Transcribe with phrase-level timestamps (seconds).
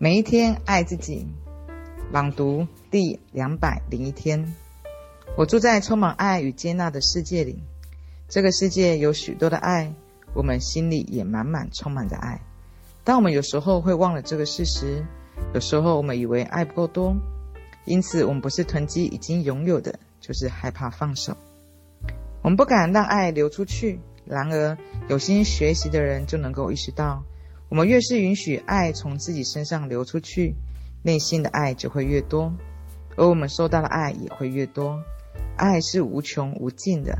[0.00, 1.26] 每一天爱自己。
[2.12, 4.54] 朗读第两百零一天。
[5.36, 7.58] 我住在充满爱与接纳的世界里，
[8.28, 9.92] 这个世界有许多的爱，
[10.34, 12.40] 我们心里也满满充满着爱。
[13.02, 15.04] 但我们有时候会忘了这个事实，
[15.52, 17.16] 有时候我们以为爱不够多，
[17.84, 21.36] 因此我们不是囤积已经拥有的，就是害怕放手。
[22.42, 23.98] 我们不敢让爱流出去。
[24.24, 27.24] 然而，有心学习的人就能够意识到，
[27.68, 30.54] 我们越是允许爱从自己身上流出去，
[31.02, 32.52] 内心的爱就会越多，
[33.16, 35.02] 而我们收到的爱也会越多。
[35.56, 37.18] 爱是无穷无尽的，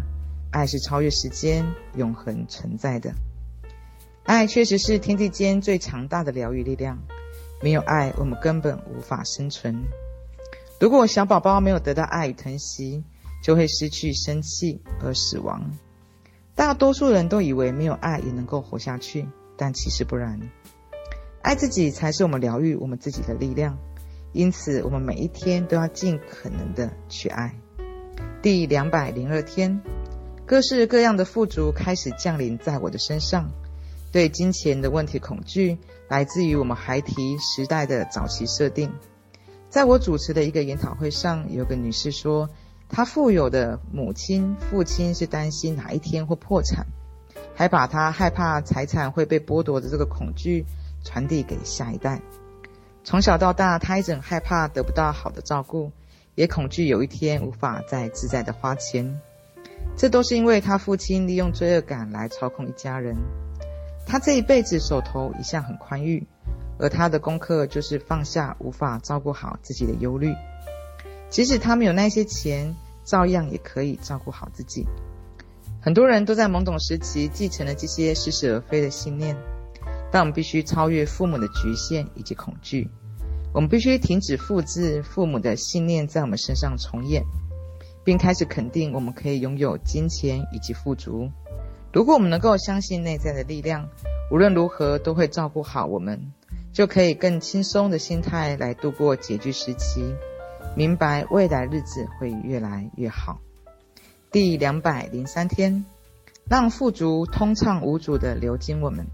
[0.50, 1.66] 爱是超越时间、
[1.96, 3.12] 永恒存在的。
[4.24, 6.98] 爱确实是天地间最强大的疗愈力量。
[7.62, 9.84] 没有爱，我们根本无法生存。
[10.80, 13.02] 如果小宝宝没有得到爱与疼惜，
[13.42, 15.72] 就会失去生气而死亡。
[16.54, 19.26] 大多数人都以为没有爱也能够活下去，
[19.58, 20.40] 但其实不然。
[21.42, 23.76] 爱自己才是我们疗愈我们自己的力量，
[24.32, 27.54] 因此我们每一天都要尽可能的去爱。
[28.40, 29.82] 第两百零二天，
[30.46, 33.50] 各式各样的富足开始降临在我的身上。
[34.10, 35.76] 对金钱的问题恐惧
[36.08, 38.90] 来自于我们孩提时代的早期设定。
[39.68, 42.48] 在我主持的一个研讨会上，有个女士说。
[42.90, 46.86] 她富有的母亲、父亲是担心哪一天会破产，
[47.58, 50.64] 还把他害怕财产会被剥夺的这个恐惧
[51.02, 52.20] 传递给下一代。
[53.02, 55.90] 从小到大，他一直很害怕得不到好的照顾，
[56.36, 59.20] 也恐惧有一天无法再自在的花钱。
[59.96, 63.16] 这都是因为他父亲利用罪恶感来操控一家人。
[64.06, 66.28] 他这一辈子手头一向很宽裕，
[66.78, 70.32] 而他的功课就是放下无法照顾好自己的忧虑。
[71.28, 74.86] 即使他没有那些钱，照样也可以照顾好自己。
[75.80, 79.36] 很多人都在懵懂时期继承了这些似是而非的信念，
[80.10, 82.90] 但我们必须超越父母的局限以及恐惧。
[83.54, 87.24] 我们必须停止复制父母的信念在我们身上重演，
[88.04, 91.30] 并开始肯定我们可以拥有金钱以及富足。
[91.92, 93.88] 如果我们能够相信内在的力量，
[94.30, 96.32] 无论如何都会照顾好我们，
[96.72, 100.14] 就可以更轻松的心态来度过拮据时期。
[100.76, 103.40] 明白未来日子会越来越好。
[104.30, 105.86] 第两百零三天，
[106.50, 109.06] 让富足通畅无阻地流经我们。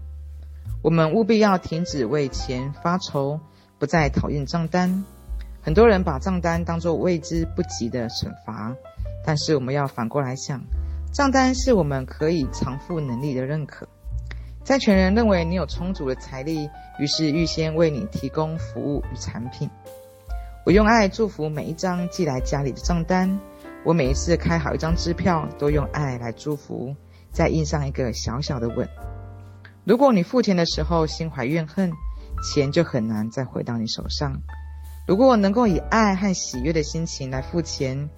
[0.81, 3.39] 我们务必要停止为钱发愁，
[3.79, 5.05] 不再讨厌账单。
[5.61, 8.75] 很多人把账单当作挥之不及的惩罚，
[9.25, 10.61] 但是我们要反过来想，
[11.13, 13.87] 账单是我们可以偿付能力的认可。
[14.65, 19.69] 债权人认为你有充足的财力，于是预先为你提供服务与产品。
[20.65, 23.39] 我用爱祝福每一张寄来家里的账单。
[23.85, 26.95] 我每一次开好一张支票，都用爱来祝福，
[27.31, 28.89] 再印上一个小小的吻。
[29.83, 31.93] 如果你付钱的时候心怀怨恨，
[32.51, 34.41] 钱就很难再回到你手上。
[35.07, 38.09] 如果能够以爱和喜悦的心情来付钱，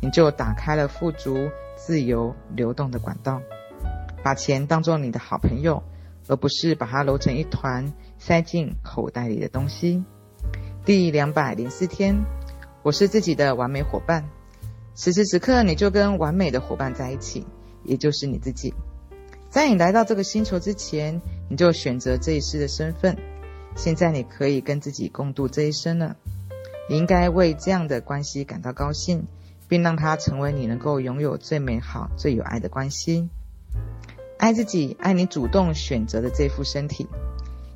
[0.00, 3.42] 你就打开了富足、自由、流动的管道。
[4.22, 5.82] 把钱当作你的好朋友，
[6.28, 10.04] 而不是把它揉成一团塞进口袋里的东西。
[10.84, 12.14] 第两百零四天，
[12.84, 14.24] 我是自己的完美伙伴。
[14.96, 17.46] 此时此刻，你就跟完美的伙伴在一起，
[17.84, 18.72] 也就是你自己。
[19.50, 21.20] 在你来到这个星球之前，
[21.50, 23.16] 你就选择这一世的身份。
[23.76, 26.16] 现在你可以跟自己共度这一生了。
[26.88, 29.26] 你应该为这样的关系感到高兴，
[29.68, 33.28] 并让它成为你能够拥有最美好、最有爱的关系。
[34.38, 37.06] 爱自己，爱你主动选择的这副身体，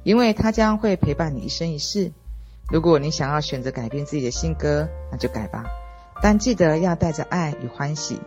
[0.04, 2.12] 因为它将会陪伴你一生一世。
[2.70, 5.66] 如果你想要选择改变自己的性格，那就改吧，
[6.22, 8.20] 但记得要带着爱与欢喜，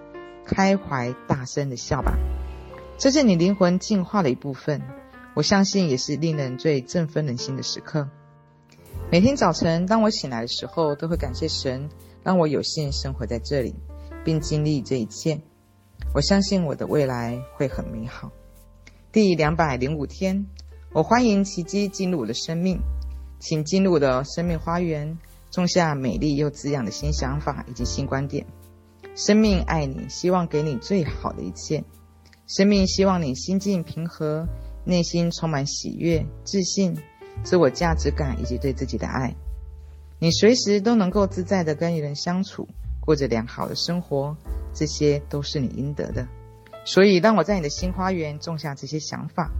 [0.45, 2.17] 开怀大声的笑吧。
[2.97, 4.81] 这是你灵魂进化的一部分，
[5.35, 8.09] 我相信也是令人最振奋人心的时刻。
[9.11, 11.89] 每天早晨，当我醒来的时候，都会感谢神，
[12.23, 13.75] 让我有幸生活在这里，
[14.23, 15.41] 并经历这一切。
[16.15, 18.31] 我相信我的未来会很美好。
[19.11, 20.47] 第两百零五天，
[20.93, 22.79] 我欢迎奇迹进入我的生命。
[23.39, 25.17] 请进入我的生命花园，
[25.53, 28.43] 种下美丽又滋养的新想法以及新观点。
[29.13, 31.83] 生命爱你，希望给你最好的一切。
[32.47, 34.47] 生命希望你心境平和，
[34.83, 36.97] 内心充满喜悦、自信、
[37.43, 39.35] 自我价值感以及对自己的爱。
[40.17, 42.67] 你随时都能够自在地跟人相处，
[42.99, 44.35] 过着良好的生活，
[44.73, 46.27] 这些都是你应得的。
[46.83, 49.51] 所以，让我在你的新花园种下这些想法。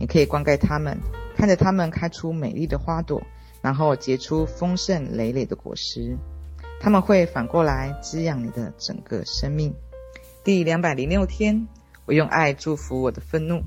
[0.00, 0.98] 你可以灌溉它们，
[1.36, 3.22] 看着它们开出美丽的花朵，
[3.64, 6.18] 然后结出丰盛累累的果实。
[6.78, 9.74] 它们会反过来滋养你的整个生命。
[10.44, 11.66] 第两百零六天，
[12.04, 13.62] 我用爱祝福我的愤怒。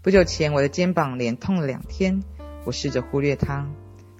[0.00, 2.22] 不久前，我的肩膀连痛了两天，
[2.64, 3.68] 我试着忽略它。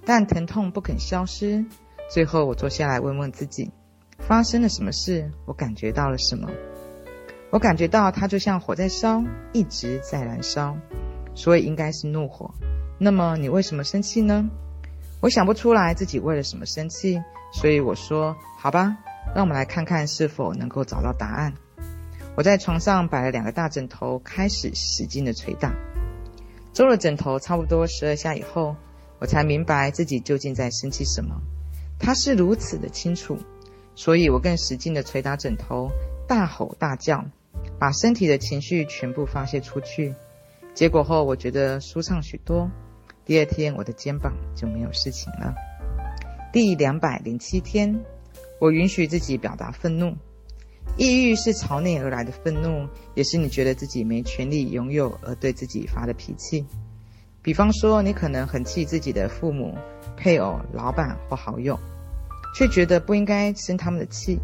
[0.04, 1.64] 但疼痛不肯消失。
[2.10, 3.70] 最后，我坐下来问问自己，
[4.18, 5.30] 发生了什么事？
[5.46, 6.50] 我感觉到了什么？
[7.48, 9.24] 我感觉到它就像火在烧，
[9.54, 10.76] 一直在燃烧，
[11.34, 12.52] 所以应该是怒火。
[12.98, 14.46] 那么你为什么生气呢？
[15.20, 17.22] 我想不出来自己为了什么生气，
[17.52, 18.96] 所以我说：“好吧，
[19.34, 21.54] 让我们来看看是否能够找到答案。”
[22.36, 25.74] 我在床上摆了两个大枕头，开始使劲的捶打。
[26.72, 28.76] 揍了枕头差不多十二下以后，
[29.18, 31.40] 我才明白自己究竟在生气什么。
[31.98, 33.38] 他是如此的清楚，
[33.94, 35.90] 所以我更使劲的捶打枕头，
[36.28, 37.24] 大吼大叫，
[37.78, 40.14] 把身体的情绪全部发泄出去。
[40.74, 42.70] 结果后，我觉得舒畅许多。
[43.26, 45.52] 第二天，我的肩膀就没有事情了。
[46.52, 48.00] 第两百零七天，
[48.60, 50.14] 我允许自己表达愤怒。
[50.96, 56.64] 抑郁是朝内而来的愤怒，也是你觉得自己没权利拥有而对自己发的脾气。
[57.42, 59.76] 比方说，你可能很气自己的父母、
[60.16, 61.76] 配偶、老板或好友，
[62.54, 64.38] 却觉得不应该生他们的气，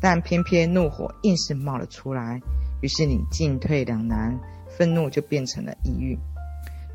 [0.00, 2.40] 但偏偏怒火硬是冒了出来，
[2.82, 4.36] 于是你进退两难，
[4.76, 6.18] 愤怒就变成了抑郁。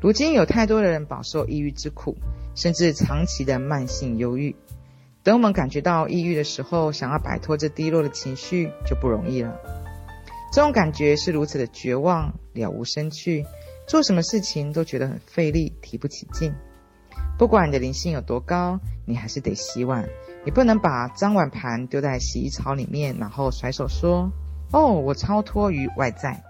[0.04, 2.14] 如今有太多的人饱受抑郁之苦，
[2.54, 4.54] 甚至长期的慢性忧郁。
[5.22, 9.56] 等我们感觉到抑郁的时候，想要摆脱这低落的情绪就不容易了。
[10.52, 13.46] 这种感觉是如此的绝望，了无生趣，
[13.86, 16.52] 做什么事情都觉得很费力，提不起劲。
[17.38, 20.06] 不管你的灵性有多高，你还是得洗碗。
[20.44, 24.30] 你不能把脏碗盘丢在洗衣槽里面，然后甩手说
[24.70, 26.44] ：“哦，我超脱于外在。”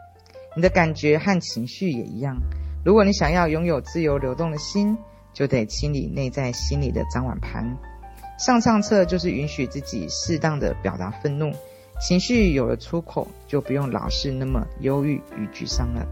[0.57, 2.41] 你的感觉和情绪也一样。
[2.85, 4.99] 如果你想要拥有自由流动的心，
[5.33, 7.79] 就得清理内在心里的脏碗盘。
[8.39, 11.51] 上上策就是允许自己适当的表达愤怒，
[11.99, 16.07] 情绪有了出口，就不用老是那么忧郁与沮丧了。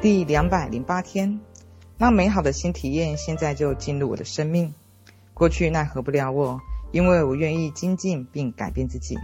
[0.00, 1.38] 第两百零八天，
[1.98, 4.72] 让美好的新体验现在就进入我的生命。
[5.34, 6.58] 过去奈何不了我，
[6.92, 9.18] 因为我愿意精进并改变自己。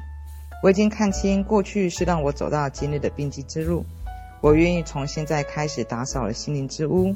[0.62, 3.86] 我已经看清过去是让我走到今日的荆棘之路。
[4.40, 7.14] 我愿意从现在开始打扫了心灵之屋。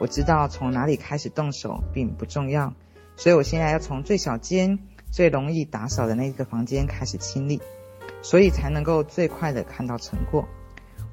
[0.00, 2.74] 我知道从哪里开始动手并不重要。
[3.16, 4.80] 所以，我现在要从最小间、
[5.12, 7.60] 最容易打扫的那个房间开始清理，
[8.22, 10.48] 所以才能够最快的看到成果。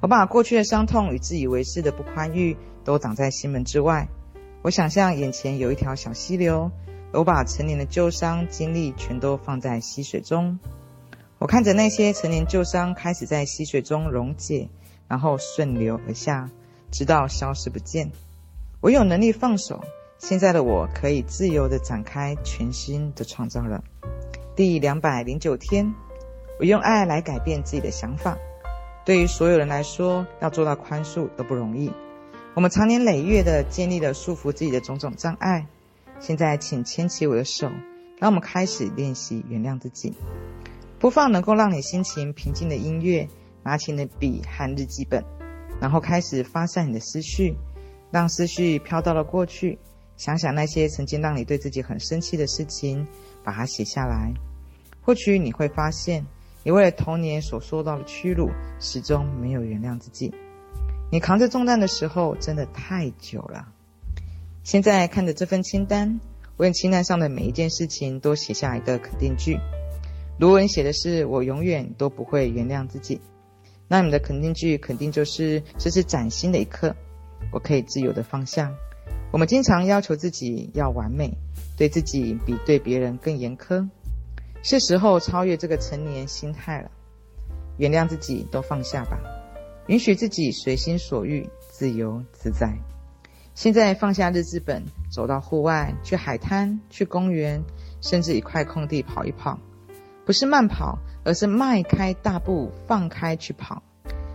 [0.00, 4.08] 我把过去的伤痛与自以为是的不宽裕都挡在心门之外。
[4.62, 6.72] 我想象眼前有一条小溪流，
[7.12, 10.58] 我把陈年的旧伤经历全都放在溪水中。
[11.38, 14.68] 我看着那些陈年旧伤开始在溪水中溶解，
[15.12, 16.48] 然后顺流而下，
[16.90, 18.10] 直到消失不见。
[18.80, 19.84] 我有能力放手。
[20.16, 23.84] 现在的我可以自由地展开全新的创造了。
[24.56, 25.92] 第两百零九天，
[26.58, 28.38] 我用爱来改变自己的想法。
[29.04, 31.92] 对于所有人来说，要做到宽恕都不容易。
[32.54, 35.66] 我们长年累月地建立了束缚自己的种种障碍。
[36.20, 37.70] 现在，请牵起我的手，
[38.18, 40.14] 让我们开始练习原谅自己。
[40.98, 43.28] 播放能够让你心情平静的音乐，
[43.62, 45.24] 拿起你的笔和日记本，
[45.80, 47.54] 然后开始发散你的思绪，
[48.10, 49.78] 让思绪飘到了过去。
[50.16, 53.06] 想想那些曾经让你对自己很生气的事情，
[53.42, 54.32] 把它写下来。
[55.00, 56.24] 或许你会发现，
[56.62, 60.32] 你为了童年所受到的屈辱，始终没有原谅自己。
[61.10, 63.68] 你扛着重担的时候，真的太久了。
[64.62, 66.20] 现在看着这份清单，
[66.56, 69.58] 问清单上的每一件事情都写下一个肯定句。
[70.38, 73.20] 如文写的是“我永远都不会原谅自己”，
[73.92, 76.96] 那你的肯定句肯定就是这是崭新的一刻，
[77.52, 78.72] 我可以自由的放下。
[79.30, 81.36] 我们经常要求自己要完美，
[81.76, 83.86] 对自己比对别人更严苛。
[84.62, 86.90] 是时候超越这个成年心态了，
[87.76, 89.20] 原谅自己，都放下吧，
[89.88, 92.74] 允许自己随心所欲，自由自在。
[93.54, 97.62] 现在放下日志本，走到户外，去海滩，去公园，
[98.00, 99.58] 甚至一块空地跑一跑，
[100.32, 103.82] 不是慢跑，而是迈开大步，放开去跑，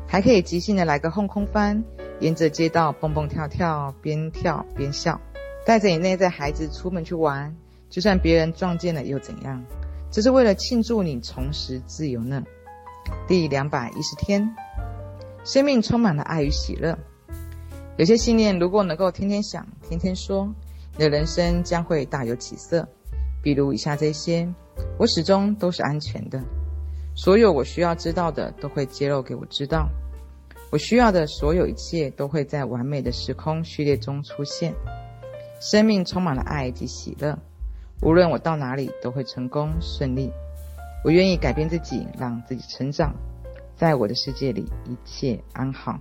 [0.07, 1.83] 还可以即兴的来个后空翻。
[2.19, 5.19] 沿着街道蹦蹦跳跳，边跳边笑，
[5.65, 7.55] 带着你内在孩子出门去玩，
[7.89, 9.65] 就算别人撞见了又怎样？
[10.11, 12.43] 这是为了庆祝你重拾自由呢。
[13.27, 14.55] 第两百一十天，
[15.43, 16.95] 生命充满了爱与喜乐。
[17.95, 20.53] 有些信念如果能够天天想，天天说，
[20.95, 22.87] 你的人生将会大有起色。
[23.41, 24.47] 比如以下这些：
[24.97, 26.41] 我始终都是安全的，
[27.15, 29.89] 所有我需要知道的都会揭露给我知道。
[30.71, 34.73] 我需要的所有一切都会在完美的时空序列中出现。
[35.59, 37.39] 生命充满了爱及喜乐，
[38.01, 40.31] 无论我到哪里都会成功顺利。
[41.03, 43.15] 我愿意改变自己，让自己成长，
[43.75, 45.99] 在我的世界里一切安好。